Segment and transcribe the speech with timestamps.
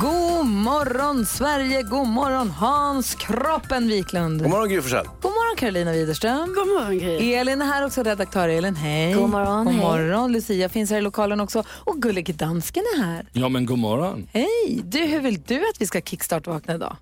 [0.00, 4.42] God morgon Sverige, god morgon Hans Kroppen Wiklund.
[4.42, 5.06] God morgon Gry Forssell.
[5.20, 6.54] God morgon Carolina Widerström.
[6.54, 7.34] God morgon Gry.
[7.34, 8.76] Elin är här också, redaktör Elin.
[8.76, 9.12] Hej.
[9.14, 9.82] God morgon, God hej.
[9.82, 10.32] morgon.
[10.32, 11.64] Lucia finns här i lokalen också.
[11.68, 13.26] Och Gullige Dansken är här.
[13.32, 14.28] Ja, men god morgon.
[14.32, 14.82] Hej.
[14.84, 16.96] Du, hur vill du att vi ska kickstart-vakna idag?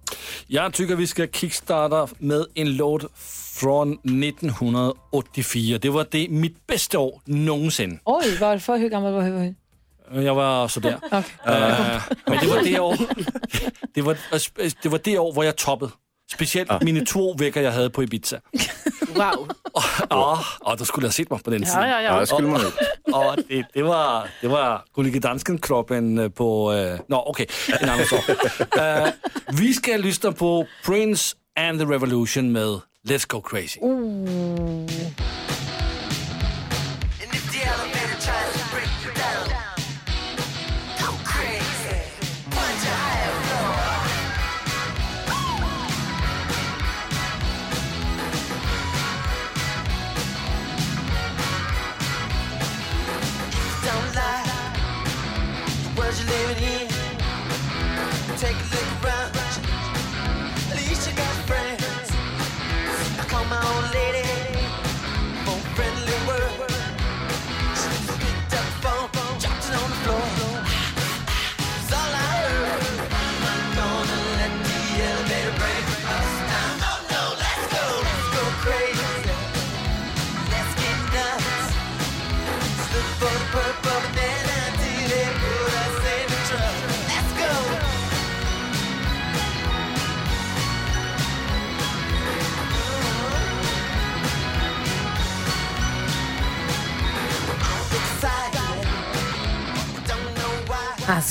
[0.46, 3.04] Jag tycker vi ska kickstarta med en låt
[3.54, 5.79] från 1984.
[5.82, 7.98] Det var det mitt bästa år någonsin.
[8.04, 8.79] Oj, varför?
[8.79, 9.54] Hur gammal var du?
[10.10, 10.98] Jag var sådär.
[11.12, 11.22] Eh,
[12.26, 12.96] men det var det år,
[13.95, 14.16] det var,
[14.82, 15.92] det var det år, hvor jag toppade.
[16.32, 18.40] Speciellt mina två veckor jag hade på Ibiza.
[19.14, 19.48] Wow.
[20.10, 21.88] Ja, och då skulle jag sett mig på den Ja, tiden.
[21.90, 22.20] ja, Ja, ja.
[22.20, 22.60] det skulle man.
[23.12, 26.73] Och det, det var, det var Gullige Dansken-kroppen på...
[26.73, 27.46] Uh, Nå, okej,
[27.80, 28.28] en annan sak.
[28.28, 29.08] Uh,
[29.52, 33.80] vi ska lyssna på Prince and the Revolution med Let's Go Crazy.
[33.80, 35.32] don't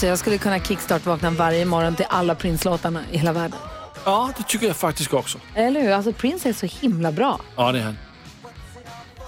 [0.02, 3.60] Alltså, jag skulle kunna kickstart-vakna varje morgon till alla Prince-låtarna i hela världen.
[4.06, 5.38] Ja, det tycker jag faktiskt också.
[5.56, 5.92] Eller hur?
[5.92, 7.98] Alltså, Prince är så himla bra Ja, det är han.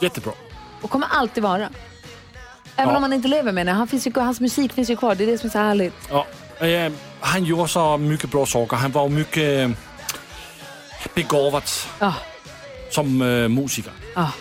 [0.02, 0.34] Jättebra.
[0.82, 1.70] och kommer alltid vara.
[2.76, 2.96] Även Ja.
[2.98, 3.72] om han inte lever med det.
[3.72, 5.16] Han finns ju, hans musik finns ju kvar.
[5.16, 5.94] Det är det som är så härligt.
[6.10, 6.26] Ja,
[6.68, 8.78] eh, han gjorde så mycket bra saker.
[8.78, 9.70] Han var mycket eh,
[11.16, 11.64] begåvad
[12.00, 12.14] Ja.
[12.92, 13.94] som eh, musiker.
[14.16, 14.32] Ja.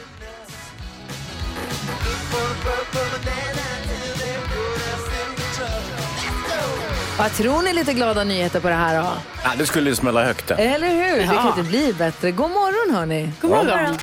[7.23, 9.09] Vad tror ni lite glada nyheter på det här då?
[9.45, 10.49] Ja, det skulle ju smälla högt.
[10.49, 10.55] det.
[10.55, 11.19] Eller hur?
[11.19, 12.31] Det kan inte bli bättre.
[12.31, 13.31] God morgon hörni.
[13.41, 13.97] God morgon.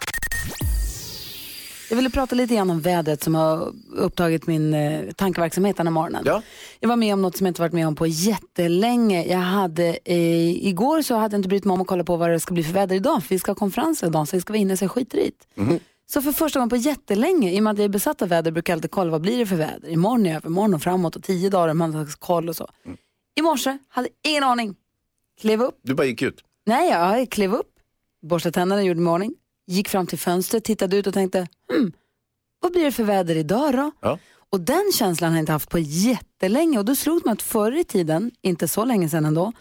[1.90, 5.92] Jag ville prata lite grann om vädret som har upptagit min eh, tankeverksamhet den här
[5.92, 6.24] morgonen.
[6.26, 6.42] Ja.
[6.80, 9.26] Jag var med om något som jag inte varit med om på jättelänge.
[9.26, 12.30] Jag hade, eh, igår så hade jag inte brytt mig om att kolla på vad
[12.30, 13.24] det ska bli för väder idag.
[13.24, 15.32] För vi ska ha konferenser idag så vi ska vara inne så jag skiter i
[15.56, 15.80] det.
[16.14, 18.52] Så för första gången på jättelänge, i och med att jag är besatt av väder,
[18.52, 19.90] brukar jag alltid kolla vad blir det för väder.
[19.90, 22.68] Imorgon, i övermorgon och framåt och tio dagar, man har koll och så.
[23.40, 24.76] I morse, hade ingen aning.
[25.42, 26.44] Klev upp, Du bara gick ut.
[26.66, 27.72] Nej, jag klev upp,
[28.22, 29.36] borstade tänderna, gjorde mig ordning,
[29.68, 31.92] gick fram till fönstret, tittade ut och tänkte, hmm,
[32.62, 33.92] vad blir det för väder idag då?
[34.00, 34.20] Ja.
[34.50, 37.72] Och den känslan har jag inte haft på jättelänge och då slog mig att förr
[37.72, 39.52] i tiden, inte så länge sedan ändå,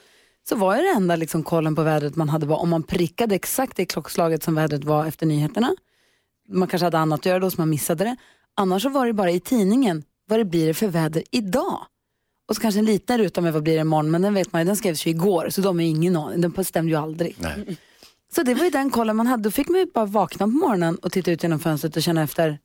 [0.48, 3.76] så var det enda liksom kollen på vädret man hade var om man prickade exakt
[3.76, 5.74] det klockslaget som vädret var efter nyheterna.
[6.48, 8.16] Man kanske hade annat att göra då så man missade det.
[8.56, 11.86] Annars så var det bara i tidningen, vad det blir det för väder idag?
[12.48, 14.62] Och så kanske en liten ruta med vad blir det imorgon, men den vet man
[14.62, 17.36] ju, den skrevs ju igår, så de har ju ingen aning, den stämde ju aldrig.
[17.38, 17.78] Nej.
[18.34, 19.42] Så det var ju den kollen man hade.
[19.42, 22.22] Då fick man ju bara vakna på morgonen och titta ut genom fönstret och känna
[22.22, 22.58] efter,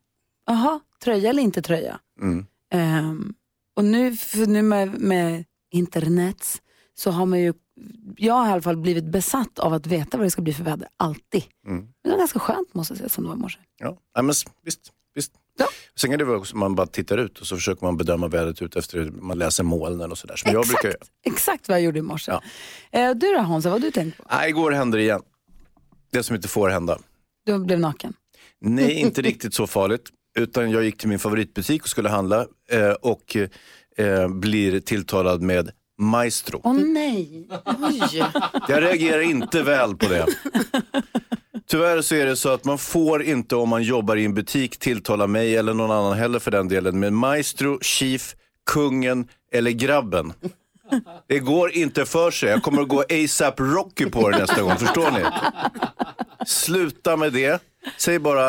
[0.50, 2.00] aha, tröja eller inte tröja?
[2.20, 2.46] Mm.
[2.72, 3.34] Ehm,
[3.76, 4.16] och nu,
[4.46, 6.62] nu med, med internet
[6.94, 7.54] så har man ju,
[8.16, 10.64] jag har i alla fall blivit besatt av att veta vad det ska bli för
[10.64, 11.44] väder, alltid.
[11.66, 11.78] Mm.
[11.78, 13.58] Men det var ganska skönt måste jag säga, som det var i morse.
[13.78, 13.98] Ja.
[14.16, 14.26] Men
[14.64, 14.92] visst.
[15.14, 15.32] Visst.
[15.58, 15.66] Ja.
[15.96, 18.62] Sen kan det vara också man bara tittar ut och så försöker man bedöma vädret
[18.62, 20.36] ut efter hur man läser molnen och sådär.
[20.36, 20.98] Som jag brukar göra.
[21.26, 22.32] Exakt vad jag gjorde i morse.
[22.32, 22.42] Ja.
[23.00, 24.24] Eh, du då Hansa, vad har du tänkt på?
[24.30, 25.22] Nej, igår hände det igen.
[26.12, 26.98] Det som inte får hända.
[27.46, 28.14] Du blev naken.
[28.60, 30.08] Nej, inte riktigt så farligt.
[30.38, 33.36] Utan jag gick till min favoritbutik och skulle handla eh, och
[33.96, 36.60] eh, blir tilltalad med maestro.
[36.64, 37.48] Åh nej.
[37.64, 38.24] Oj.
[38.68, 40.26] Jag reagerar inte väl på det.
[41.68, 44.78] Tyvärr så är det så att man får inte om man jobbar i en butik
[44.78, 48.34] tilltala mig eller någon annan heller för den delen med maestro, chief,
[48.66, 50.32] kungen eller grabben.
[51.26, 52.48] Det går inte för sig.
[52.48, 55.24] Jag kommer att gå ASAP Rocky på det nästa gång, förstår ni?
[56.46, 57.62] Sluta med det.
[57.98, 58.48] Säg bara,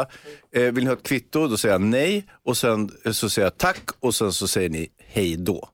[0.55, 1.47] eh, vill ni ha ett kvitto?
[1.47, 4.69] Då säger jag nej och sen eh, så säger jag tack och sen så säger
[4.69, 5.69] ni hej då.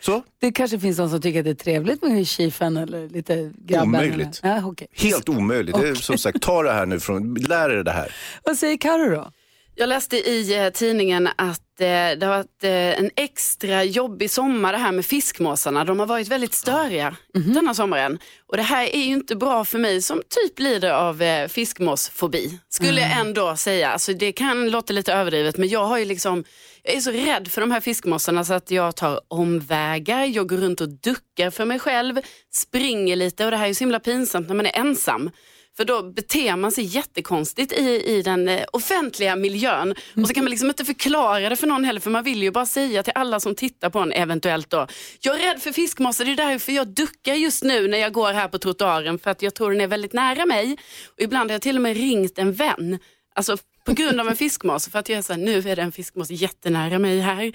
[0.00, 3.52] Så, Det kanske finns någon som tycker att det är trevligt med chiefen eller lite
[3.58, 3.88] grabben.
[3.88, 4.40] Omöjligt.
[4.42, 4.56] Eller?
[4.56, 4.88] Ja, okej.
[4.92, 5.76] helt omöjligt.
[5.76, 8.12] Det är, som sagt, ta det här nu, från, lär er det här.
[8.44, 9.30] Vad säger Karo då?
[9.78, 14.72] Jag läste i eh, tidningen att eh, det har varit eh, en extra jobbig sommar
[14.72, 15.84] det här med fiskmåsarna.
[15.84, 17.16] De har varit väldigt störiga
[17.54, 18.18] denna sommaren.
[18.46, 22.58] Och det här är ju inte bra för mig som typ lider av fiskmåsfobi.
[22.68, 23.90] Skulle jag ändå säga.
[23.90, 26.44] Alltså, det kan låta lite överdrivet men jag har ju liksom
[26.82, 30.56] jag är så rädd för de här fiskmåsarna så att jag tar omvägar, jag går
[30.56, 32.20] runt och duckar för mig själv,
[32.52, 35.30] springer lite och det här är så himla pinsamt när man är ensam.
[35.76, 39.94] För då beter man sig jättekonstigt i, i den eh, offentliga miljön.
[40.16, 42.50] Och så kan man liksom inte förklara det för någon heller för man vill ju
[42.50, 44.86] bara säga till alla som tittar på en eventuellt då.
[45.20, 48.32] Jag är rädd för fiskmåsar, det är därför jag duckar just nu när jag går
[48.32, 50.76] här på trottoaren för att jag tror den är väldigt nära mig.
[51.06, 52.98] Och ibland har jag till och med ringt en vän.
[53.36, 54.88] Alltså på grund av en fiskmås.
[54.88, 57.52] För att jag är så här, nu är det en fiskmås jättenära mig här.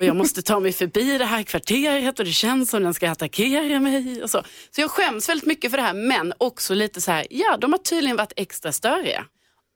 [0.00, 3.10] Och jag måste ta mig förbi det här kvarteret och det känns som den ska
[3.10, 4.22] attackera mig.
[4.22, 4.42] Och så.
[4.70, 5.94] så jag skäms väldigt mycket för det här.
[5.94, 9.24] Men också lite så här, ja de har tydligen varit extra störiga.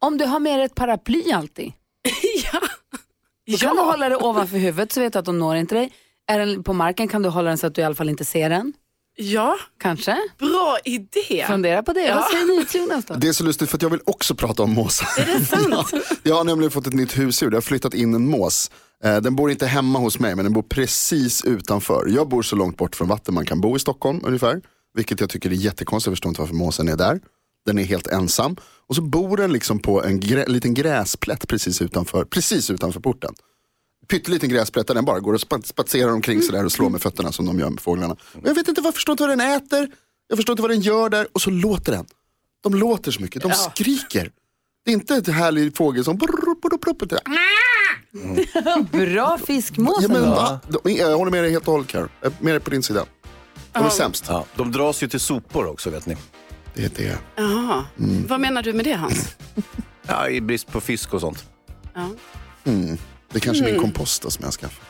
[0.01, 1.73] Om du har med dig ett paraply alltid,
[2.53, 2.61] ja.
[3.53, 5.93] då kan du hålla det ovanför huvudet så vet du att de når inte dig.
[6.27, 8.25] Är den på marken kan du hålla den så att du i alla fall inte
[8.25, 8.73] ser den.
[9.19, 10.17] Ja, Kanske?
[10.39, 11.45] bra idé.
[11.47, 12.01] Fundera på det.
[12.01, 12.15] Ja.
[12.15, 13.15] Vad säger ni Jonas då?
[13.15, 15.09] Det är så lustigt för att jag vill också prata om måsar.
[15.19, 15.89] Är det sant?
[15.93, 18.71] ja, jag har nämligen fått ett nytt husdjur, jag har flyttat in en mås.
[19.05, 22.07] Eh, Den bor inte hemma hos mig men den bor precis utanför.
[22.09, 24.61] Jag bor så långt bort från vatten man kan bo i Stockholm ungefär.
[24.95, 27.21] Vilket jag tycker är jättekonstigt, jag förstår inte varför måsen är där.
[27.67, 28.57] Den är helt ensam.
[28.89, 33.35] Och så bor den liksom på en grä, liten gräsplätt precis utanför, precis utanför porten.
[34.09, 37.33] Pytteliten gräsplätt där den bara går och spa- spatserar omkring sådär och slår med fötterna
[37.33, 38.17] som de gör med fåglarna.
[38.33, 39.89] Men jag vet inte, jag förstår inte vad den äter.
[40.29, 41.29] Jag förstår inte vad den gör där.
[41.33, 42.07] Och så låter den.
[42.63, 44.31] De låter så mycket, de skriker.
[44.85, 46.17] Det är inte ett härlig fågel som...
[48.93, 50.61] Bra fiskmås Ja, men, va?
[50.85, 52.09] De- Jag håller med dig helt och hållet Carro.
[52.21, 53.05] Jag är med dig på din sida.
[53.73, 54.25] De är sämst.
[54.29, 56.17] Ja, de dras ju till sopor också vet ni.
[56.75, 57.19] Det är det.
[57.37, 57.85] Jaha.
[58.29, 59.37] Vad menar du med det Hans?
[60.07, 61.45] Ja, I brist på fisk och sånt.
[61.95, 62.09] Ja.
[62.65, 62.99] Mm.
[63.37, 64.87] Det är kanske min kompost då, som jag skaffat.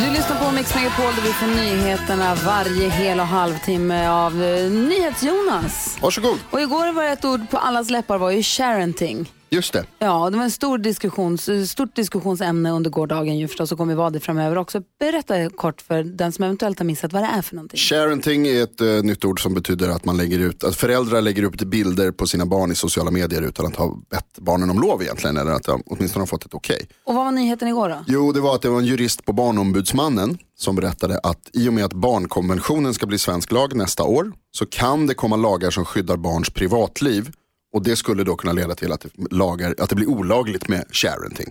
[0.00, 4.70] Du lyssnar på Mix Megapol där vi får nyheterna varje hel och halvtimme av eh,
[4.70, 5.98] NyhetsJonas.
[6.00, 6.38] Varsågod.
[6.50, 9.30] Och igår var ett ord på allas läppar var ju sharenting.
[9.54, 9.84] Just det.
[9.98, 14.10] Ja, det var en stor diskussions, stort diskussionsämne under gårdagen ju förstås och kommer vara
[14.10, 14.82] det framöver också.
[15.00, 17.78] Berätta kort för den som eventuellt har missat vad det är för någonting.
[17.78, 21.42] Sharenting är ett uh, nytt ord som betyder att man lägger ut, att föräldrar lägger
[21.42, 25.02] upp bilder på sina barn i sociala medier utan att ha bett barnen om lov
[25.02, 25.36] egentligen.
[25.36, 26.88] Eller att de åtminstone har fått ett okej.
[27.04, 28.04] Och vad var nyheten igår då?
[28.06, 31.72] Jo, det var att det var en jurist på Barnombudsmannen som berättade att i och
[31.72, 35.84] med att barnkonventionen ska bli svensk lag nästa år så kan det komma lagar som
[35.84, 37.30] skyddar barns privatliv
[37.74, 40.84] och det skulle då kunna leda till att det, lagar, att det blir olagligt med
[40.90, 41.50] sharenting.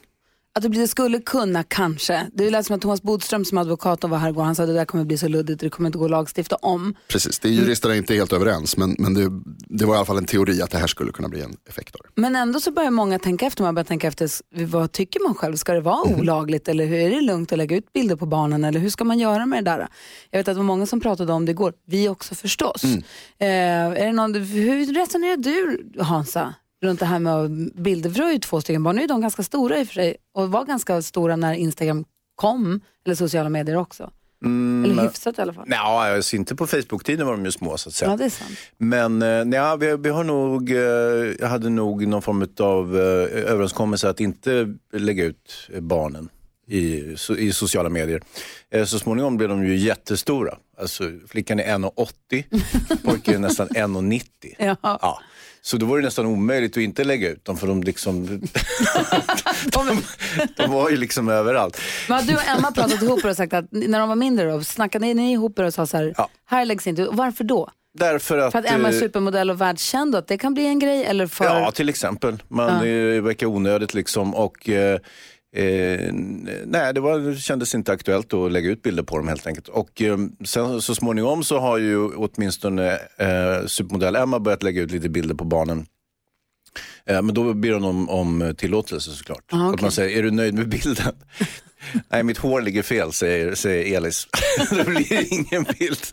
[0.56, 2.28] Att det blir- det skulle kunna, kanske.
[2.34, 4.70] Det lät som att Thomas Bodström som advokat och var här igår, han sa att
[4.70, 6.96] det där kommer bli så luddigt, det kommer inte gå att lagstifta om.
[7.08, 9.30] Precis, det är juristerna inte helt överens men, men det,
[9.78, 11.96] det var i alla fall en teori att det här skulle kunna bli en effekt.
[12.16, 14.30] Men ändå så börjar många tänka efter, man börjar tänka efter,
[14.66, 15.56] vad tycker man själv?
[15.56, 16.20] Ska det vara Mhm.
[16.20, 19.04] olagligt eller hur är det lugnt att lägga ut bilder på barnen eller hur ska
[19.04, 19.88] man göra med det där?
[20.32, 22.84] Jag vet att det var många som pratade om det igår, vi också förstås.
[22.84, 22.98] Mm.
[23.40, 26.54] Eh, är det någon, hur resonerar du Hansa?
[26.84, 29.22] Runt det här med bilder, för du har ju två stycken barn, nu är de
[29.22, 33.50] ganska stora i och för sig och var ganska stora när Instagram kom, eller sociala
[33.50, 34.12] medier också.
[34.46, 35.68] Mm, Eller hyfsat i alla fall.
[35.68, 38.12] Nja, alltså inte på Facebook-tiden var de ju små så att säga.
[38.12, 38.58] Ja, det är sant.
[38.78, 40.78] Men eh, nja, vi, vi har nog, eh,
[41.40, 46.30] jag hade nog någon form av eh, överenskommelse att inte lägga ut barnen
[46.68, 48.22] i, i sociala medier.
[48.86, 50.58] Så småningom blev de ju jättestora.
[50.78, 54.24] Alltså, flickan är 1,80, pojken är nästan 1,90.
[54.60, 54.76] Ja.
[54.82, 55.22] Ja.
[55.66, 58.26] Så då var det nästan omöjligt att inte lägga ut dem för de, liksom,
[59.66, 60.02] de,
[60.58, 61.82] de var ju liksom överallt.
[62.08, 64.52] Men har du och Emma pratat ihop er och sagt att när de var mindre
[64.52, 66.14] då, snackade ni ihop er och sa så här,
[66.46, 67.08] här läggs inte.
[67.12, 67.70] Varför då?
[68.00, 70.66] Därför att, För att Emma är eh, supermodell och världskänd och att det kan bli
[70.66, 71.46] en grej eller för...
[71.46, 72.44] Ja, till exempel.
[72.48, 72.94] Man Ja.
[72.94, 73.22] ja.
[73.22, 74.36] verkar onödigt liksom.
[74.36, 75.00] Och, eh,
[75.54, 76.14] eh,
[76.66, 79.68] nej, det, var, det kändes inte aktuellt att lägga ut bilder på dem helt enkelt.
[79.68, 84.92] Och eh, sen så småningom så har ju åtminstone eh, supermodell Emma börjat lägga ut
[84.92, 85.86] lite bilder på barnen.
[87.06, 89.44] Eh, men då ber hon om, om tillåtelse såklart.
[89.52, 89.76] Ah, okej.
[89.76, 91.14] Att man säger, är du nöjd med bilden?
[92.10, 94.28] Nej, mitt hår ligger fel, säger, säger Elis.
[94.70, 96.06] det blir ingen bild.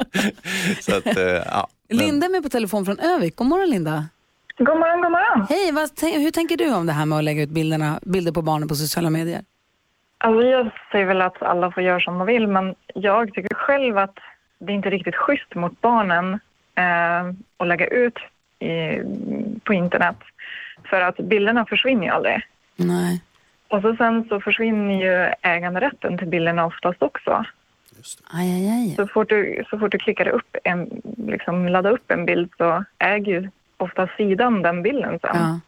[0.80, 1.68] Så att, eh, ja.
[1.88, 3.36] Linda är med på telefon från Övik.
[3.36, 4.08] God morgon Linda.
[4.62, 5.46] God morgon, god morgon.
[5.48, 8.42] Hej, vad, hur tänker du om det här med att lägga ut bilderna, bilder på
[8.42, 9.42] barnen på sociala medier?
[10.18, 13.98] Alltså jag säger väl att alla får göra som de vill, men jag tycker själv
[13.98, 14.18] att
[14.58, 16.34] det är inte riktigt schysst mot barnen
[16.74, 18.18] eh, att lägga ut
[18.58, 19.02] i,
[19.64, 20.16] på internet.
[20.90, 22.42] För att bilderna försvinner ju aldrig.
[22.76, 23.22] Nej.
[23.68, 27.44] Och så sen så försvinner ju äganderätten till bilderna oftast också.
[28.32, 28.94] Aj, aj, aj.
[28.96, 32.84] Så fort du, så fort du klickar upp en, liksom laddar upp en bild så
[32.98, 33.50] äger ju
[33.80, 35.36] ofta sidan den bilden sen.
[35.36, 35.60] Ja.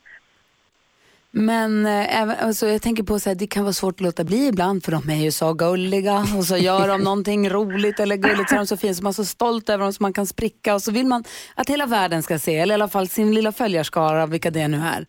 [1.35, 4.25] Men eh, även, alltså, jag tänker på så här, det kan vara svårt att låta
[4.25, 8.17] bli ibland för de är ju så gulliga och så gör de någonting roligt eller
[8.17, 10.13] gulligt så är de så fina så man är så stolt över dem så man
[10.13, 13.09] kan spricka och så vill man att hela världen ska se, eller i alla fall
[13.09, 15.07] sin lilla följarskara, vilka det nu är.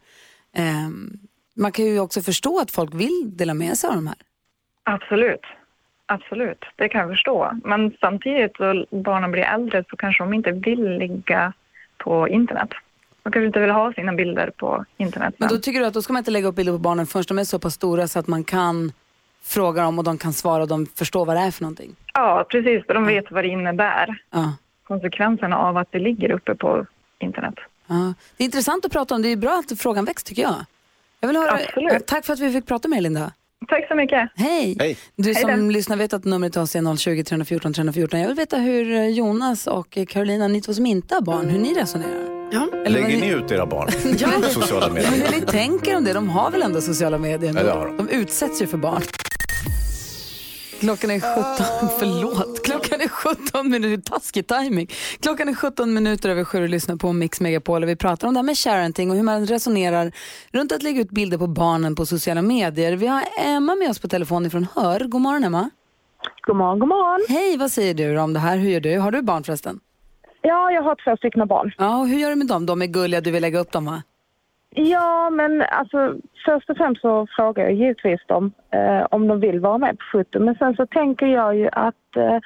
[0.56, 1.10] Ehm,
[1.56, 4.18] man kan ju också förstå att folk vill dela med sig av de här.
[4.84, 5.46] Absolut.
[6.06, 7.52] Absolut, det kan jag förstå.
[7.64, 11.54] Men samtidigt så barnen blir äldre så kanske de inte vill ligga
[11.98, 12.70] på internet.
[13.24, 15.36] De kanske inte vill ha sina bilder på internet.
[15.38, 17.26] Men då tycker du att då ska man inte lägga upp bilder på barnen förrän
[17.28, 18.92] de är så pass stora så att man kan
[19.44, 21.96] fråga dem och de kan svara och de förstår vad det är för någonting?
[22.14, 22.86] Ja, precis.
[22.86, 24.22] För de vet vad det innebär.
[24.32, 24.54] Ja.
[24.84, 26.86] Konsekvenserna av att det ligger uppe på
[27.20, 27.56] internet.
[27.88, 28.14] Ja.
[28.38, 29.22] Det är intressant att prata om.
[29.22, 30.56] Det är bra att frågan väcks tycker jag.
[31.20, 32.08] jag vill höra, Absolut.
[32.08, 33.32] Tack för att vi fick prata med dig Linda.
[33.68, 34.30] Tack så mycket.
[34.36, 34.76] Hej!
[34.80, 34.98] Hej.
[35.16, 35.72] Du Hej som då.
[35.72, 38.20] lyssnar vet att numret till oss är 020 314 314.
[38.20, 41.50] Jag vill veta hur eh, Jonas och eh, Carolina, ni två som inte har barn,
[41.50, 42.43] hur ni resonerar.
[42.54, 42.68] Ja.
[42.86, 43.88] Eller Lägger ni ut era barn
[44.44, 45.12] på sociala Men medier?
[45.32, 46.14] hur ni tänker om det?
[46.14, 47.54] De har väl ändå sociala medier?
[47.58, 47.98] Ja, det har de.
[47.98, 49.02] de utsätts ju för barn.
[50.80, 54.88] Klockan är 17, förlåt, klockan är 17 minuter, taskig timing.
[55.20, 58.34] Klockan är 17 minuter över sju och lyssnar på Mix Megapol och vi pratar om
[58.34, 60.12] det här med parenting och hur man resonerar
[60.52, 62.94] runt att lägga ut bilder på barnen på sociala medier.
[62.94, 65.00] Vi har Emma med oss på telefon ifrån Hör.
[65.00, 65.70] God morgon Emma.
[66.48, 67.26] God morgon, god morgon.
[67.30, 68.58] Hej, vad säger du om det här?
[68.58, 68.98] Hur gör du?
[68.98, 69.80] Har du barn förresten?
[70.46, 71.72] Ja, jag har två stycken barn.
[71.78, 72.66] Ja, och hur gör du med dem?
[72.66, 74.04] De är gulliga, du vill lägga upp dem va?
[74.76, 79.60] Ja, men alltså först och främst så frågar jag givetvis dem eh, om de vill
[79.60, 80.40] vara med på foto.
[80.40, 82.40] Men sen så tänker jag ju att eh,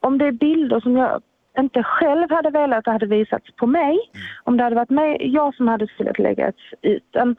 [0.00, 1.22] om det är bilder som jag
[1.58, 3.98] inte själv hade velat hade visats på mig,
[4.44, 6.52] om det hade varit mig, jag som hade velat lägga
[6.82, 7.36] ut den,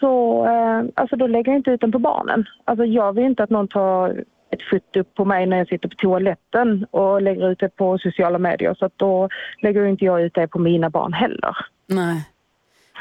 [0.00, 2.44] så eh, alltså då lägger jag inte ut den på barnen.
[2.64, 5.94] Alltså jag vill inte att någon tar ett foto på mig när jag sitter på
[5.94, 8.74] toaletten och lägger ut det på sociala medier.
[8.74, 9.28] Så att då
[9.62, 11.56] lägger inte jag ut det på mina barn heller.
[11.86, 12.24] Nej.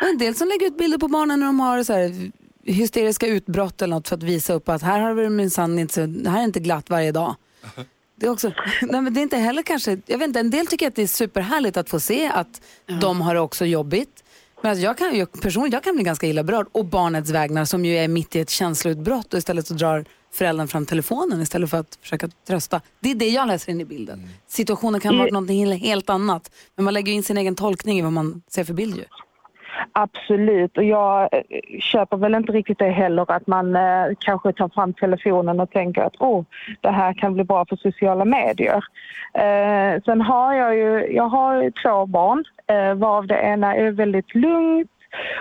[0.01, 2.31] Och en del som lägger ut bilder på barnen när de har så här
[2.63, 6.39] hysteriska utbrott eller något för att visa upp att här har vi minsann inte, här
[6.39, 7.35] är inte glatt varje dag.
[8.15, 8.47] Det är också,
[8.81, 11.03] nej men det är inte heller kanske, jag vet inte, en del tycker att det
[11.03, 12.61] är superhärligt att få se att
[13.01, 14.23] de har det också jobbigt.
[14.61, 17.65] Men alltså jag kan, jag, personligen jag kan bli ganska illa berörd och barnets vägnar
[17.65, 21.69] som ju är mitt i ett känsloutbrott och istället så drar föräldern fram telefonen istället
[21.69, 22.81] för att försöka trösta.
[22.99, 24.29] Det är det jag läser in i bilden.
[24.47, 25.33] Situationen kan vara Mm.
[25.33, 28.73] någonting helt annat men man lägger in sin egen tolkning i vad man ser för
[28.73, 29.03] bild ju.
[29.91, 31.41] Absolut, och jag eh,
[31.79, 36.01] köper väl inte riktigt det heller att man eh, kanske tar fram telefonen och tänker
[36.01, 36.45] att oh,
[36.81, 38.83] det här kan bli bra för sociala medier.
[39.33, 44.35] Eh, sen har jag ju, jag har två barn eh, varav det ena är väldigt
[44.35, 44.91] lugnt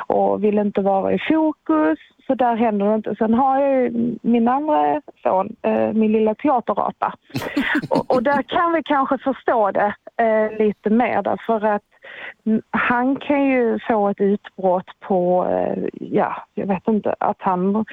[0.07, 1.99] och vill inte vara i fokus.
[2.27, 3.15] Så där händer det inte.
[3.19, 7.15] Sen har jag ju min andra son, eh, min lilla teaterapa.
[7.91, 11.83] och, och där kan vi kanske förstå det eh, lite mer därför att
[12.71, 17.85] han kan ju få ett utbrott på, eh, ja, jag vet inte, att han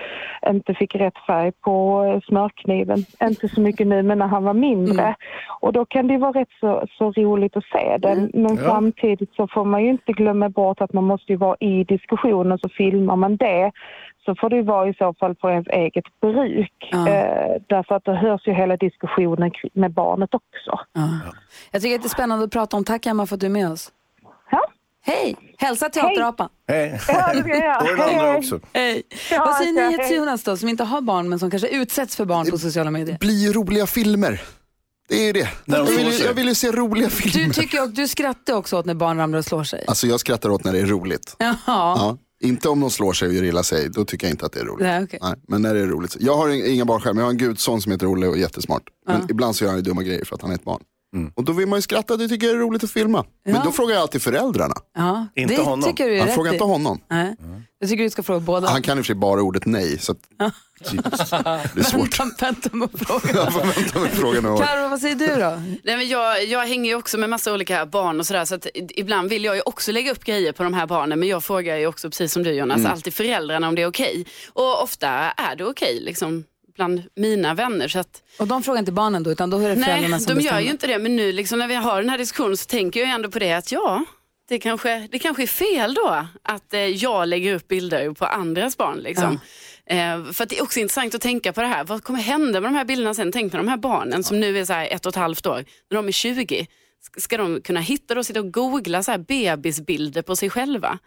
[0.49, 3.05] inte fick rätt färg på smörkniven.
[3.23, 5.15] Inte så mycket nu, men när han var mindre.
[5.61, 8.29] Och då kan det vara rätt så, så roligt att se det.
[8.33, 8.63] Men Ja.
[8.69, 12.69] samtidigt så får man ju inte glömma bort att man måste vara i diskussionen, så
[12.69, 13.71] filmar man det
[14.25, 16.89] så får det vara i så fall för ens eget bruk.
[16.93, 20.79] Eh, därför att det hörs ju hela diskussionen med barnet också.
[20.93, 21.09] Ja.
[21.71, 22.83] Jag tycker att det är spännande att prata om.
[22.83, 23.91] Tack Emma för att du är med oss.
[24.51, 24.61] Ja.
[25.05, 25.35] Hej!
[25.57, 26.49] Hälsa teaterapan.
[26.67, 27.01] Hej.
[27.07, 27.77] Ja, det ska jag göra.
[27.81, 28.37] Och den Hej, andra hej.
[28.37, 28.59] också.
[28.73, 29.03] Hej.
[29.31, 30.07] Ja, Vad säger ja, ni hej.
[30.07, 32.91] till Jonas då, som inte har barn men som kanske utsätts för barn på sociala
[32.91, 33.17] medier?
[33.19, 34.41] blir rota filmer.
[35.09, 35.49] Det är det.
[35.65, 37.47] När de Jag vill, jag vill ju se roliga filmer.
[37.47, 39.85] Du, tycker, och du skrattar också åt när barn ramlar och slår sig.
[39.87, 41.35] Alltså jag skrattar åt när det är roligt.
[41.39, 41.55] Jaha.
[41.65, 42.17] Ja.
[42.39, 44.59] Inte om de slår sig och gör illa sig, då tycker jag inte att det
[44.59, 44.83] är roligt.
[44.87, 45.19] Nej, okej.
[45.21, 46.17] Nej, men när det är roligt.
[46.19, 48.39] Jag har inga barn själv, men jag har en gudson som heter Olle och är
[48.39, 48.83] jättesmart.
[49.07, 50.81] Men ibland så gör han ju dumma grejer för att han är ett barn.
[51.35, 53.25] Och då vill man ju skratta, det tycker jag är roligt att filma.
[53.45, 54.75] Men då frågar jag alltid föräldrarna.
[54.97, 55.89] Ja, Inte det honom.
[55.89, 56.55] tycker du är Han rätt frågar i.
[56.55, 56.99] inte honom.
[57.09, 57.35] Nej.
[57.79, 58.69] Jag tycker du ska fråga båda.
[58.69, 60.17] Han kan i och för sig bara ordet nej, så att,
[61.73, 62.19] det är svårt.
[62.19, 63.53] Vänta, vänta med frågan.
[63.75, 64.61] Vänta med frågan och...
[64.61, 65.61] Karo, vad säger du då?
[65.83, 68.67] Nej, men jag, jag hänger ju också med massa olika barn och sådär så att
[68.75, 71.77] ibland vill jag ju också lägga upp grejer på de här barnen men jag frågar
[71.77, 72.91] ju också precis som du Jonas Mm.
[72.91, 74.25] alltid föräldrarna om det är okej.
[74.53, 76.43] Och ofta är det okej liksom
[76.75, 77.87] bland mina vänner.
[77.87, 80.29] Så att, Och de frågar inte barnen då, utan då är det föräldrarna nej, som
[80.29, 80.59] de bestämmer?
[80.59, 80.99] gör ju inte det.
[80.99, 83.51] Men nu liksom, när vi har den här diskussionen så tänker jag ändå på det
[83.53, 84.05] att ja,
[84.49, 88.77] det kanske, det kanske är fel då att eh, jag lägger upp bilder på andras
[88.77, 88.97] barn.
[88.97, 89.39] Liksom.
[89.85, 91.83] Eh, för det är också intressant att tänka på det här.
[91.83, 93.31] Vad kommer hända med de här bilderna sen?
[93.31, 95.65] Tänk på de här barnen som nu är så ett och ett halvt år.
[95.89, 96.67] När de är 20,
[97.01, 100.99] ska- ska de kunna hitta och sitta och googla så här bebisbilder på sig själva?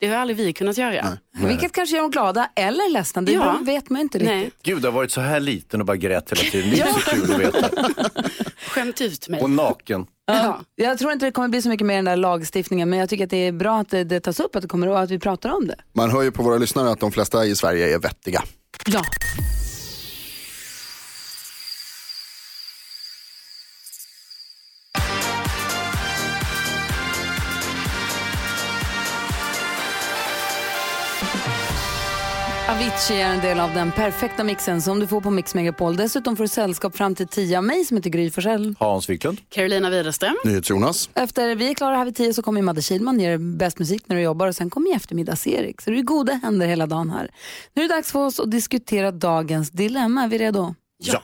[0.00, 1.18] Det har aldrig vi kunnat göra.
[1.32, 3.58] Vilket kanske gör dem glada eller ledsna, det Ja.
[3.62, 4.36] vet man inte riktigt.
[4.36, 4.50] Nej.
[4.62, 6.70] Gud, du har varit så här liten och bara grät hela tiden.
[6.70, 7.68] Det är så kul att veta.
[8.68, 9.40] Skämt ut mig.
[9.42, 10.06] Och naken.
[10.26, 10.60] Ja.
[10.74, 13.24] Jag tror inte det kommer bli så mycket mer den där lagstiftningen, men jag tycker
[13.24, 15.18] att det är bra att det, det tas upp, att det kommer och att vi
[15.18, 15.76] pratar om det.
[15.92, 18.42] Man hör ju på våra lyssnare att de flesta i Sverige är vettiga.
[18.86, 19.02] Ja.
[32.76, 35.96] Avicii är en del av den perfekta mixen som du får på Mix Megapol.
[35.96, 38.74] Dessutom får du sällskap fram till 10 av mig som heter Gry Forssell.
[38.78, 39.40] Hans Wiklund.
[39.48, 40.36] Carolina Widerström.
[40.44, 41.10] NyhetsJonas.
[41.14, 44.16] Efter vi är klara här vid 10 så kommer Madde Kihlman ger bäst musik när
[44.16, 45.82] du jobbar och sen kommer ju eftermiddags-Erik.
[45.82, 47.30] Så det är goda händer hela dagen här.
[47.74, 50.22] Nu är det dags för oss att diskutera dagens dilemma.
[50.22, 50.74] Är vi redo?
[50.98, 51.22] Ja.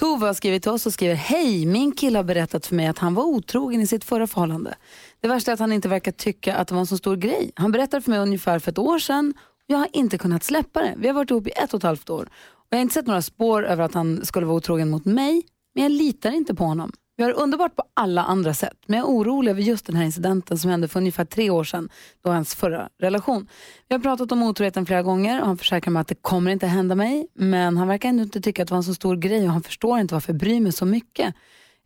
[0.00, 2.98] Tove har skrivit till oss och skriver Hej, min kille har berättat för mig att
[2.98, 4.74] han var otrogen i sitt förra förhållande.
[5.20, 7.52] Det värsta är att han inte verkar tycka att det var en så stor grej.
[7.54, 9.34] Han berättade för mig ungefär för ett år sedan
[9.70, 10.94] jag har inte kunnat släppa det.
[10.96, 13.06] Vi har varit ihop i ett och ett halvt år och jag har inte sett
[13.06, 15.42] några spår över att han skulle vara otrogen mot mig,
[15.74, 16.92] men jag litar inte på honom.
[17.16, 19.96] Vi har det underbart på alla andra sätt, men jag är orolig över just den
[19.96, 21.88] här incidenten som hände för ungefär tre år sedan,
[22.24, 23.46] då hans förra relation.
[23.88, 26.66] Vi har pratat om otroheten flera gånger och han försäkrar mig att det kommer inte
[26.66, 29.44] hända mig, men han verkar ändå inte tycka att det var en så stor grej
[29.44, 31.34] och han förstår inte varför jag bryr mig så mycket.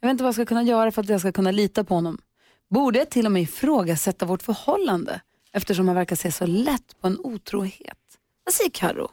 [0.00, 1.94] Jag vet inte vad jag ska kunna göra för att jag ska kunna lita på
[1.94, 2.18] honom.
[2.70, 5.20] Borde jag till och med ifrågasätta vårt förhållande
[5.54, 7.98] eftersom han verkar se så lätt på en otrohet?
[8.44, 9.10] Vad säger Karo?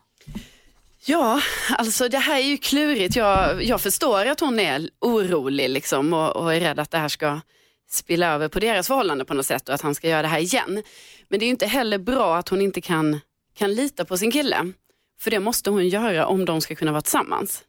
[1.06, 3.16] Ja, alltså det här är ju klurigt.
[3.16, 7.08] Jag, jag förstår att hon är orolig liksom, och, och är rädd att det här
[7.08, 7.42] ska
[7.90, 10.40] spilla över på deras förhållande på något sätt och att han ska göra det här
[10.40, 10.84] igen.
[11.30, 13.20] Men det är inte heller bra att hon inte kan,
[13.54, 14.72] kan lita på sin kille.
[15.20, 17.64] För det måste hon göra om de ska kunna vara tillsammans.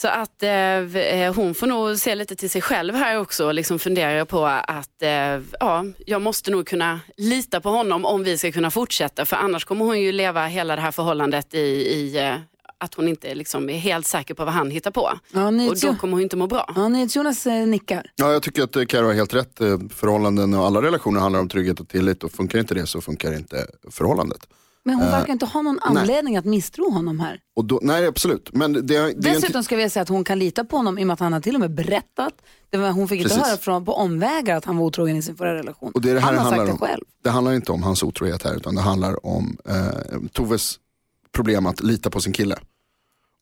[0.00, 3.54] Så att eh, eh, hon får nog se lite till sig själv här också och
[3.54, 5.10] liksom fundera på att eh,
[5.60, 9.64] ja, jag måste nog kunna lita på honom om vi ska kunna fortsätta för annars
[9.64, 12.34] kommer hon ju leva hela det här förhållandet i, i eh,
[12.78, 15.10] att hon inte liksom är helt säker på vad han hittar på.
[15.32, 16.72] Ja, och då kommer hon inte må bra.
[16.76, 18.10] Ja, Jonas eh, nickar.
[18.16, 19.58] Ja, jag tycker att Karo har helt rätt.
[19.90, 23.36] Förhållanden och alla relationer handlar om trygghet och tillit och funkar inte det så funkar
[23.36, 24.46] inte förhållandet.
[24.84, 27.40] Men hon Eh, verkar inte ha någon anledning att misstro honom här.
[27.56, 28.50] Och då, nej, absolut.
[28.52, 31.02] Men det, det en- Dessutom ska vi säga att hon kan lita på honom i
[31.02, 32.32] och med att han har till och med berättat.
[32.70, 33.48] Det var, hon fick inte Precis.
[33.48, 35.92] höra från, på omvägar att han var otrogen i sin förra relation.
[35.94, 36.88] Och det är det här han har handlar sagt det om.
[36.90, 37.04] själv.
[37.24, 40.76] Det handlar inte om hans otrohet här utan det handlar om eh, Toves
[41.32, 42.56] problem att lita på sin kille.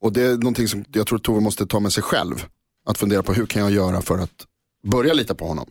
[0.03, 2.47] Och det är någonting som jag tror Tove måste ta med sig själv.
[2.87, 4.47] Att fundera på hur kan jag göra för att
[4.87, 5.67] börja lita på honom.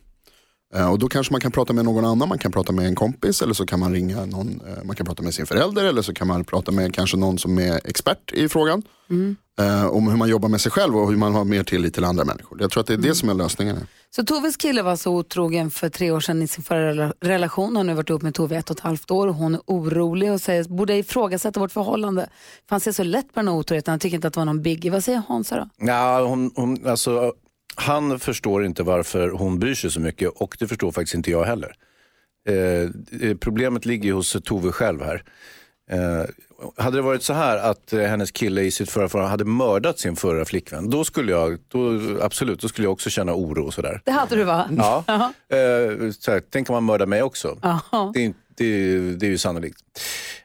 [0.74, 2.94] Eh, och då kanske man kan prata med någon annan, man kan prata med en
[2.94, 6.02] kompis eller så kan man ringa någon, eh, man kan prata med sin förälder eller
[6.02, 8.82] så kan man prata med kanske någon som är expert i frågan.
[9.10, 9.36] Mm.
[9.60, 12.04] Eh, om hur man jobbar med sig själv och hur man har mer tillit till
[12.04, 12.60] andra människor.
[12.60, 13.08] Jag tror att det är Mm.
[13.08, 13.76] det som är lösningen.
[14.10, 17.66] Så Toves kille var så otrogen för tre år sedan i sin förra rela- relation.
[17.66, 19.60] Hon har nu varit ihop med Tove ett och ett halvt år och hon är
[19.66, 22.22] orolig och säger borde jag ifrågasätta vårt förhållande.
[22.68, 24.44] För han ser så lätt på den här otroheten, han tycker inte att det var
[24.44, 24.90] någon biggie.
[24.90, 25.86] Vad säger Hansa då?
[25.86, 27.32] Ja, hon, hon, alltså,
[27.76, 31.44] han förstår inte varför hon bryr sig så mycket och det förstår faktiskt inte jag
[31.44, 31.74] heller.
[32.48, 35.22] Eh, problemet ligger hos Tove själv här.
[35.90, 36.24] Eh,
[36.76, 39.98] hade det varit så här att eh, hennes kille i sitt förra förhållande hade mördat
[39.98, 43.74] sin förra flickvän, då skulle jag, då, absolut, då skulle jag också känna oro och
[43.74, 44.00] sådär.
[44.04, 44.68] Det hade du va?
[44.76, 45.04] Ja.
[45.56, 47.58] Eh, så här, tänk om man mördar mig också.
[48.14, 49.78] Det, är, inte- det, är- det är ju sannolikt.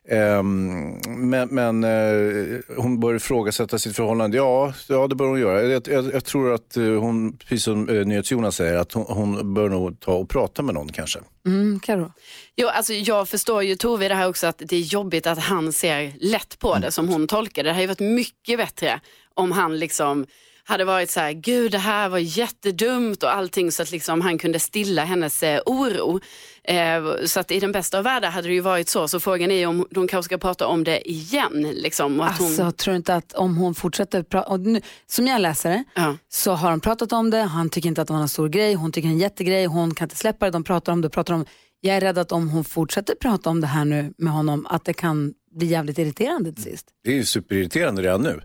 [0.10, 4.38] Ehm, men men eh, hon bör ifrågasätta sitt förhållande.
[4.38, 5.64] Ja, ja det bör hon göra.
[5.64, 9.54] Jag, jag, jag tror att eh, hon, precis som uh, NyhetsJonas säger, att hon, hon
[9.54, 11.20] bör nog ta och prata med någon kanske.
[11.46, 12.12] Mm, Karo.
[12.56, 15.74] Jo, alltså jag förstår ju Tove det här också att det är jobbigt att han
[15.74, 17.70] ser lätt på det som hon tolkar det.
[17.70, 19.00] Det hade ju varit mycket bättre
[19.34, 20.26] om han liksom
[20.66, 24.38] hade varit så här, gud det här var jättedumt och allting så att liksom han
[24.38, 26.20] kunde stilla hennes eh, oro.
[26.64, 29.08] Eh, så att i den bästa av världar hade det ju varit så.
[29.08, 31.72] Så frågan är om de kanske ska prata om det igen.
[31.74, 32.74] Liksom, och att Alltså, hon...
[32.74, 34.60] tror inte att om hon fortsätter prata,
[35.08, 35.84] som jag läser det,
[36.30, 38.74] så har de pratat om det, han tycker inte att det var en stor grej,
[38.74, 41.10] hon tycker det är en jättegrej, hon kan inte släppa det, de pratar om det,
[41.10, 41.46] pratar om
[41.82, 44.86] Jag är rädd att om hon fortsätter prata om det här nu med honom, att
[44.86, 46.88] det kan bli jävligt irriterande till sist.
[47.04, 48.42] Det är ju superirriterande redan nu.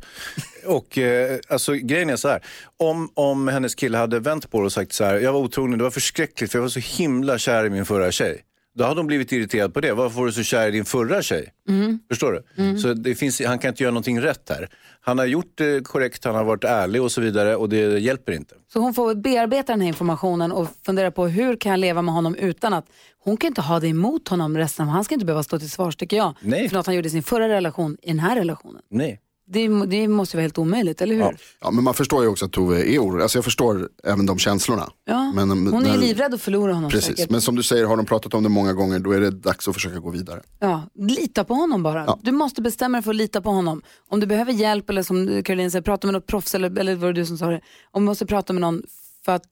[0.67, 2.45] Och eh, alltså grejen är så här,
[2.77, 5.79] om, om hennes kille hade vänt på det och sagt så här, jag var otrogen,
[5.79, 8.45] det var förskräckligt för jag var så himla kär i min förra tjej.
[8.75, 9.93] Då hade hon blivit irriterad på det.
[9.93, 11.53] Varför var du så kär i din förra tjej?
[11.69, 11.99] Mm.
[12.09, 12.63] Förstår du?
[12.63, 12.79] Mm.
[12.79, 14.69] Så det finns, han kan inte göra någonting rätt här.
[15.01, 18.33] Han har gjort det korrekt, han har varit ärlig och så vidare och det hjälper
[18.33, 18.55] inte.
[18.73, 22.15] Så hon får bearbeta den här informationen och fundera på hur kan jag leva med
[22.15, 22.87] honom utan att
[23.29, 25.71] hon kan inte ha det emot honom resten av Han ska inte behöva stå till
[25.71, 26.35] svars tycker jag.
[26.41, 26.69] Nej.
[26.69, 28.83] För något han gjorde i sin förra relation, i den här relationen.
[28.91, 29.21] Nej.
[29.51, 31.23] Det, det måste ju vara helt omöjligt, eller hur?
[31.23, 31.33] Ja.
[31.61, 33.23] ja, men man förstår ju också att Tove är orolig.
[33.23, 34.89] Alltså jag förstår även de känslorna.
[35.05, 37.31] Ja, Men, um, hon är när- livrädd att förlora honom Precis, säkert.
[37.31, 39.69] men som du säger, har de pratat om det många gånger, då är det dags
[39.69, 40.43] att försöka gå vidare.
[40.59, 42.05] Ja, lita på honom bara.
[42.07, 42.19] Ja.
[42.23, 43.83] Du måste bestämma dig för att lita på honom.
[44.09, 47.07] Om du behöver hjälp eller som Caroline säger, prata med något proffs eller, eller var
[47.07, 47.61] det du som sa det.
[47.91, 48.83] Om du måste prata med någon
[49.25, 49.45] för att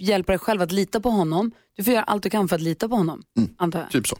[0.00, 1.50] hjälpa dig själv att lita på honom.
[1.76, 3.22] Du får göra allt du kan för att lita på honom,
[3.56, 3.90] antar jag.
[3.90, 4.16] Typ så.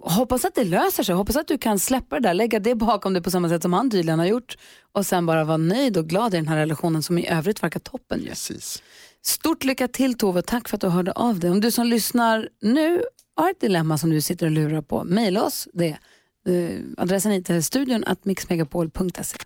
[0.00, 1.14] Och hoppas att det löser sig.
[1.14, 3.72] Hoppas att du kan släppa det där, lägga det bakom dig på samma sätt som
[3.72, 4.56] han tydligen har gjort.
[4.92, 7.80] Och sen bara vara nöjd och glad i den här relationen som i övrigt verkar
[7.80, 8.20] toppen.
[8.20, 8.28] Ju.
[8.28, 8.82] Precis.
[9.22, 11.50] Stort lycka till Tove, tack för att du hörde av dig.
[11.50, 13.02] Om du som lyssnar nu
[13.36, 15.98] har ett dilemma som du sitter och lurar på, mejla oss det.
[16.48, 19.38] Eh, adressen hit är studion att mixmegapol.se.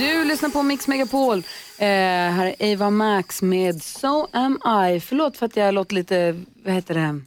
[0.00, 1.38] Du lyssnar på Mix Megapol.
[1.78, 5.00] Eh, här är Ava Max med So am I.
[5.00, 7.20] Förlåt för att jag låter lite, vad heter det,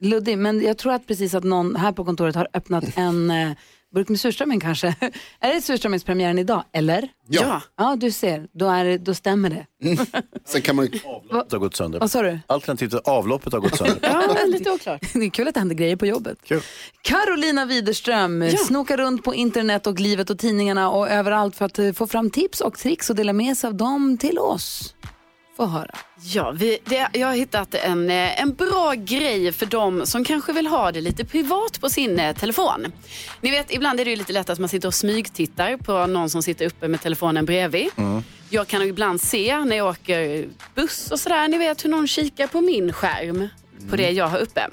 [0.00, 3.52] luddig, men jag tror att precis att någon här på kontoret har öppnat en eh,
[3.92, 4.86] burk med surströmming kanske.
[5.40, 7.08] är det surströmmingspremiären idag, eller?
[7.28, 7.62] Ja.
[7.76, 8.48] Ja, du ser.
[8.52, 9.66] Då, är det, då stämmer det.
[10.44, 10.98] Sen kan man ju...
[11.04, 12.00] Avloppet har gått sönder.
[12.00, 12.38] Vad sa du?
[12.46, 13.98] Alternativt att avloppet har gått sönder.
[14.02, 15.00] Ja, lite oklart.
[15.12, 16.38] Det är kul att det händer grejer på jobbet.
[16.44, 16.60] Kul.
[17.02, 21.92] Carolina Widerström snokar runt på internet och livet och tidningarna och överallt för att eh,
[21.92, 24.94] få fram tips och tricks och dela med sig av dem till oss.
[25.62, 25.94] Få höra.
[26.22, 30.52] Ja, vi, det, jag har hittat en, eh, en bra grej för dem som kanske
[30.52, 32.92] vill ha det lite privat på sin eh, telefon.
[33.40, 36.30] Ni vet, ibland är det ju lite lätt att man sitter och smygtittar på någon
[36.30, 37.88] som sitter uppe med telefonen bredvid.
[38.50, 42.46] Jag kan ibland se när jag åker buss och sådär, ni vet hur någon kikar
[42.46, 43.48] på min skärm,
[43.90, 44.68] på det jag har uppe.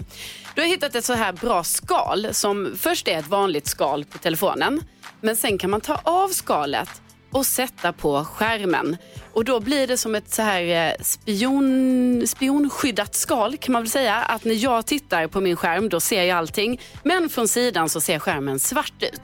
[0.55, 4.17] Då har hittat ett så här bra skal som först är ett vanligt skal på
[4.17, 4.81] telefonen,
[5.21, 8.97] men sen kan man ta av skalet och sätta på skärmen.
[9.33, 13.89] Och då blir det som ett så här eh, spion, spionskyddat skal kan man väl
[13.89, 14.15] säga.
[14.15, 16.81] Att när jag tittar på min skärm då ser jag allting.
[17.03, 19.21] Men från sidan så ser skärmen svart ut.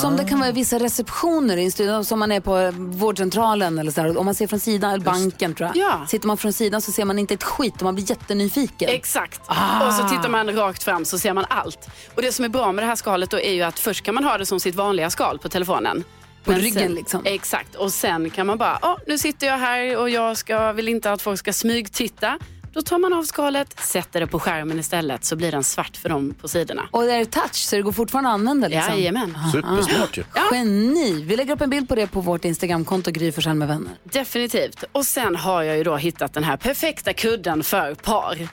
[0.00, 3.90] Som det kan vara i vissa receptioner i en som man är på vårdcentralen eller
[3.90, 4.18] så där.
[4.18, 5.76] Om man ser från sidan, eller banken tror jag.
[5.76, 6.06] Ja.
[6.08, 8.88] Sitter man från sidan så ser man inte ett skit och man blir jättenyfiken.
[8.88, 9.40] Exakt.
[9.46, 9.86] Ah.
[9.86, 11.88] Och så tittar man rakt fram så ser man allt.
[12.14, 14.14] Och det som är bra med det här skalet då är ju att först kan
[14.14, 16.04] man ha det som sitt vanliga skal på telefonen.
[16.46, 17.22] På Men ryggen sen, liksom.
[17.24, 17.74] Exakt.
[17.74, 21.12] Och sen kan man bara, ja nu sitter jag här och jag ska, vill inte
[21.12, 22.38] att folk ska smygtitta.
[22.76, 26.08] Då tar man av skalet, sätter det på skärmen istället så blir den svart för
[26.08, 26.88] dem på sidorna.
[26.90, 28.92] Och är det touch så det går fortfarande att använda liksom?
[28.94, 29.36] Jajamän.
[29.52, 30.24] Supersmart ju.
[30.52, 31.22] Geni!
[31.22, 33.92] Vi lägger upp en bild på det på vårt Instagramkonto Gry Forssell med vänner.
[34.04, 34.84] Definitivt.
[34.92, 38.48] Och sen har jag ju då hittat den här perfekta kudden för par.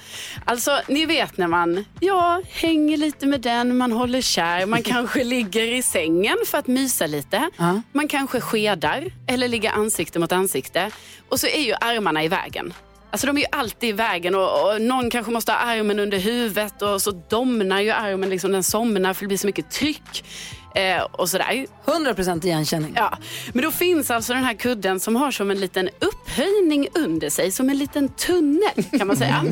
[0.46, 5.24] Alltså, ni vet när man ja, hänger lite med den, man håller kär, man kanske
[5.24, 7.50] ligger i sängen för att mysa lite.
[7.92, 10.92] Man kanske skedar eller ligger ansikte mot ansikte.
[11.30, 12.74] Och så är ju armarna i vägen.
[13.14, 16.18] Alltså de är ju alltid i vägen och, och någon kanske måste ha armen under
[16.18, 20.26] huvudet och så domnar ju armen, liksom, den somnar för det blir så mycket tryck.
[20.76, 21.66] Eh, och sådär.
[21.86, 22.94] 100% igenkänning.
[22.96, 23.18] Ja,
[23.54, 27.52] men då finns alltså den här kudden som har som en liten upphöjning under sig,
[27.52, 29.44] som en liten tunnel kan man säga.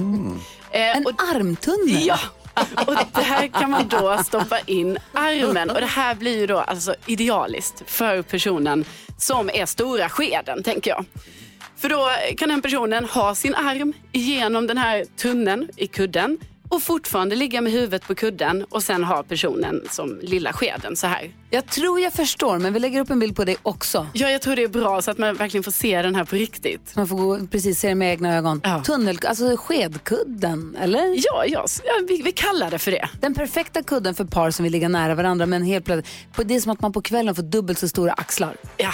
[0.71, 2.06] Eh, En armtunnel?
[2.06, 2.19] Ja,
[2.88, 6.58] och det här kan man då stoppa in armen och det här blir ju då
[6.60, 8.86] alltså idealiskt för personen
[9.17, 11.06] som är stora skeden, tänker jag.
[11.81, 16.37] För då kan den personen ha sin arm igenom den här tunneln i kudden
[16.69, 21.07] och fortfarande ligga med huvudet på kudden och sen ha personen som lilla skeden så
[21.07, 21.31] här.
[21.49, 24.07] Jag tror jag förstår, men vi lägger upp en bild på det också.
[24.13, 26.35] Ja, jag tror det är bra så att man verkligen får se den här på
[26.35, 26.95] riktigt.
[26.95, 28.61] Man får gå, precis se det med egna ögon.
[28.85, 30.99] Tunnel, alltså skedkudden, eller?
[31.15, 33.09] Ja, ja, ja vi, vi kallar det för det.
[33.21, 36.55] Den perfekta kudden för par som vill ligga nära varandra men helt plötsligt, på- det
[36.55, 38.55] är som att man på kvällen får dubbelt så stora axlar.
[38.77, 38.91] Ja.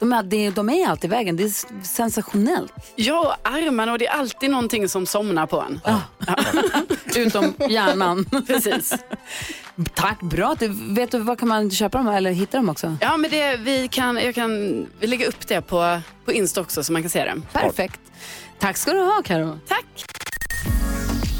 [0.00, 2.72] De är, det- de är alltid i vägen, det är sensationellt.
[2.96, 5.80] Ja, armarna och det är alltid någonting som somnar på en.
[7.16, 8.24] Utom hjärnan.
[8.46, 8.94] Precis.
[9.94, 10.56] Tack, bra.
[10.58, 12.96] Du, vet du, var kan man köpa dem eller hitta dem också?
[13.00, 16.92] Ja, men det, vi kan, jag kan lägga upp det på, på Insta också så
[16.92, 17.42] man kan se det.
[17.52, 18.00] Perfekt.
[18.58, 19.58] Tack ska du ha, Karo.
[19.68, 19.84] Tack.